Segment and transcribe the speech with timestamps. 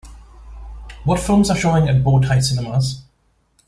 [1.05, 3.03] what films are showing at Bow Tie Cinemas